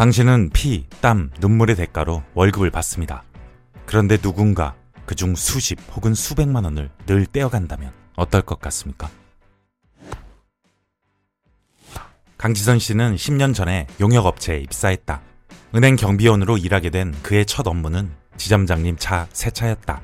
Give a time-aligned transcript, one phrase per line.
[0.00, 3.22] 당신은 피, 땀, 눈물의 대가로 월급을 받습니다.
[3.84, 9.10] 그런데 누군가 그중 수십 혹은 수백만 원을 늘 떼어간다면 어떨 것 같습니까?
[12.38, 15.20] 강지선 씨는 10년 전에 용역업체에 입사했다.
[15.74, 20.00] 은행 경비원으로 일하게 된 그의 첫 업무는 지점장님 차 세차였다.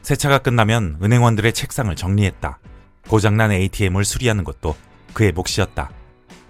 [0.00, 2.60] 세차가 끝나면 은행원들의 책상을 정리했다.
[3.08, 4.74] 고장난 ATM을 수리하는 것도
[5.12, 5.90] 그의 몫이었다.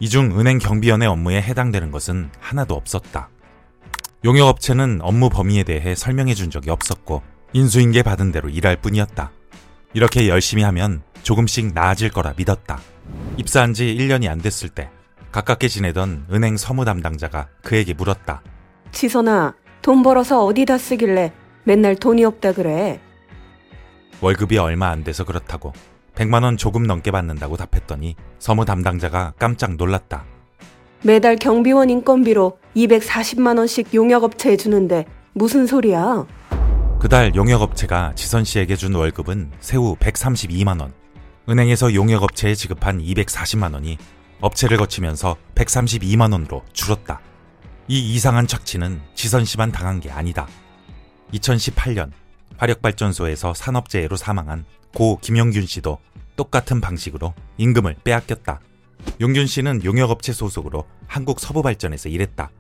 [0.05, 3.31] 이 중 은행 경비원의 업무에 해당되는 것은 하나도 없었다.
[4.23, 7.23] 용역업체는 업무 범위에 대해 설명해 준 적이 없었고
[7.55, 9.31] 인수인계 받은 대로 일할 뿐이었다.
[9.95, 12.81] 이렇게 열심히 하면 조금씩 나아질 거라 믿었다.
[13.39, 14.91] 입사한 지 1년이 안 됐을 때
[15.33, 18.43] 가깝게 지내던 은행 서무 담당자가 그에게 물었다.
[18.93, 21.33] 지선아, 돈 벌어서 어디다 쓰길래
[21.65, 23.01] 맨날 돈이 없다 그래.
[24.21, 25.73] 월급이 얼마 안 돼서 그렇다고
[26.15, 30.25] 100만 원 조금 넘게 받는다고 답했더니 서무 담당자가 깜짝 놀랐다.
[31.03, 36.27] 매달 경비원 인건비로 240만 원씩 용역업체에 주는데 무슨 소리야?
[36.99, 40.95] 그달 용역업체가 지선 씨에게 준 월급은 세후 132만 원.
[41.49, 43.99] 은행에서 용역업체에 지급한 240만 원이
[44.41, 47.21] 업체를 거치면서 132만 원으로 줄었다.
[47.87, 50.47] 이 이상한 착취는 지선 씨만 당한 게 아니다.
[51.35, 52.11] 2018년
[52.57, 55.99] 화력발전소에서 산업재해로 사망한 고 김영균 씨도
[56.37, 58.61] 똑같은 방식으로 임금을 빼앗겼다.
[59.21, 62.51] 용균 씨는 용역업체 소속으로 한국 서부발전에서 일했다.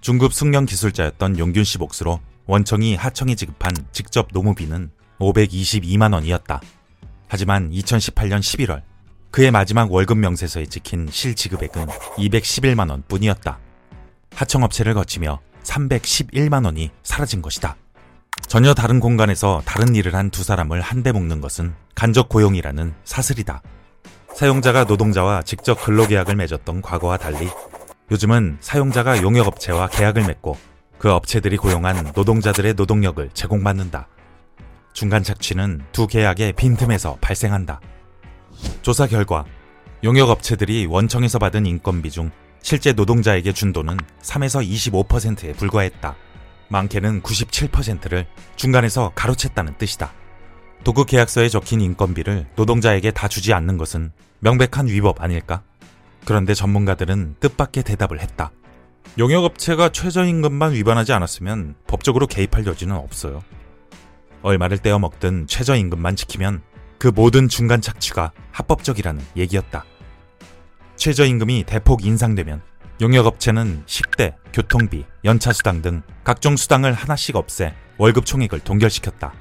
[0.00, 6.60] 중급 숙련 기술자였던 용균 씨 몫으로 원청이 하청이 지급한 직접 노무비는 522만 원이었다.
[7.28, 8.82] 하지만 2018년 11월
[9.30, 13.58] 그의 마지막 월급 명세서에 찍힌 실지급액은 211만 원 뿐이었다.
[14.34, 17.76] 하청업체를 거치며 311만 원이 사라진 것이다.
[18.52, 23.62] 전혀 다른 공간에서 다른 일을 한 두 사람을 한데 묶는 것은 간접 고용이라는 사슬이다.
[24.34, 27.48] 사용자가 노동자와 직접 근로계약을 맺었던 과거와 달리
[28.10, 30.58] 요즘은 사용자가 용역업체와 계약을 맺고
[30.98, 34.08] 그 업체들이 고용한 노동자들의 노동력을 제공받는다.
[34.92, 37.80] 중간 착취는 두 계약의 빈틈에서 발생한다.
[38.82, 39.46] 조사 결과
[40.04, 46.16] 용역업체들이 원청에서 받은 인건비 중 실제 노동자에게 준 돈은 3에서 25%에 불과했다.
[46.72, 50.12] 많게는 97%를 중간에서 가로챘다는 뜻이다.
[50.82, 54.10] 도급 계약서에 적힌 인건비를 노동자에게 다 주지 않는 것은
[54.40, 55.62] 명백한 위법 아닐까?
[56.24, 58.50] 그런데 전문가들은 뜻밖의 대답을 했다.
[59.18, 63.44] 용역업체가 최저임금만 위반하지 않았으면 법적으로 개입할 여지는 없어요.
[64.42, 66.62] 얼마를 떼어먹든 최저임금만 지키면
[66.98, 69.84] 그 모든 중간 착취가 합법적이라는 얘기였다.
[70.96, 72.62] 최저임금이 대폭 인상되면
[73.00, 79.32] 용역업체는 식대, 교통비, 연차수당 등 각종 수당을 하나씩 없애 월급 총액을 동결시켰다.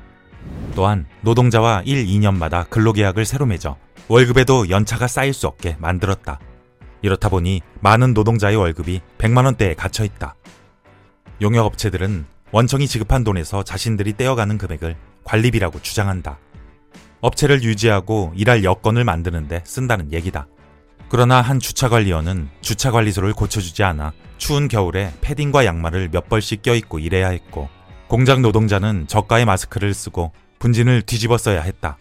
[0.76, 6.40] 또한 노동자와 1, 2년마다 근로계약을 새로 맺어 월급에도 연차가 쌓일 수 없게 만들었다.
[7.02, 10.36] 이렇다 보니 많은 노동자의 월급이 100만원대에 갇혀 있다.
[11.42, 16.38] 용역업체들은 원청이 지급한 돈에서 자신들이 떼어가는 금액을 관리비라고 주장한다.
[17.22, 20.48] 업체를 유지하고 일할 여건을 만드는데 쓴다는 얘기다.
[21.12, 27.68] 그러나 한 주차관리원은 주차관리소를 고쳐주지 않아 추운 겨울에 패딩과 양말을 몇 벌씩 껴입고 일해야 했고
[28.08, 31.98] 공장 노동자는 저가의 마스크를 쓰고 분진을 뒤집어 써야 했다.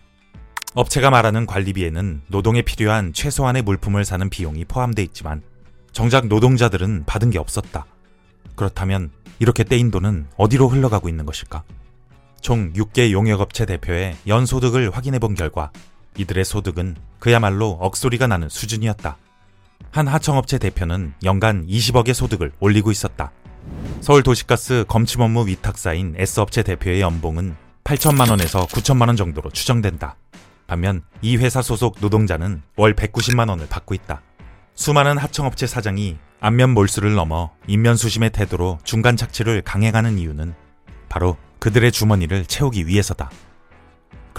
[0.75, 5.43] 업체가 말하는 관리비에는 노동에 필요한 최소한의 물품을 사는 비용이 포함돼 있지만
[5.91, 7.87] 정작 노동자들은 받은 게 없었다.
[8.55, 9.11] 그렇다면
[9.41, 11.65] 이렇게 떼인 돈은 어디로 흘러가고 있는 것일까?
[12.41, 15.73] 총 6개 용역업체 대표의 연소득을 확인해 본 결과
[16.17, 19.17] 이들의 소득은 그야말로 억소리가 나는 수준이었다.
[19.91, 23.33] 한 하청업체 대표는 연간 20억의 소득을 올리고 있었다.
[24.01, 30.17] 서울 도시가스 검침 업무 위탁사인 S업체 대표의 연봉은 8천만 원에서 9천만 원 정도로 추정된다.
[30.67, 34.23] 반면 이 회사 소속 노동자는 월 190만 원을 받고 있다.
[34.75, 40.55] 수많은 하청업체 사장이 안면 몰수를 넘어 인면 수심의 태도로 중간 착취를 강행하는 이유는
[41.09, 43.31] 바로 그들의 주머니를 채우기 위해서다.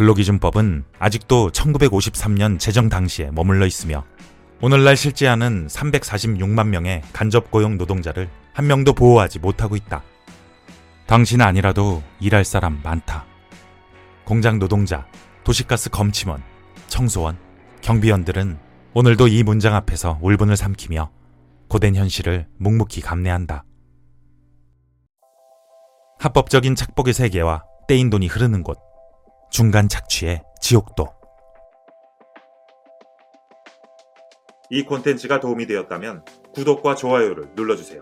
[0.01, 4.03] 근로기준법은 아직도 1953년 제정 당시에 머물러 있으며
[4.59, 10.01] 오늘날 실제하는 346만 명의 간접고용 노동자를 한 명도 보호하지 못하고 있다.
[11.05, 13.25] 당신 아니라도 일할 사람 많다.
[14.25, 15.05] 공장 노동자,
[15.43, 16.41] 도시가스 검침원,
[16.87, 17.37] 청소원,
[17.81, 18.57] 경비원들은
[18.95, 21.11] 오늘도 이 문장 앞에서 울분을 삼키며
[21.67, 23.65] 고된 현실을 묵묵히 감내한다.
[26.17, 28.79] 합법적인 착복의 세계와 떼인 돈이 흐르는 곳,
[29.51, 31.07] 중간 착취의 지옥도.
[34.69, 38.01] 이 콘텐츠가 도움이 되었다면 구독과 좋아요를 눌러주세요.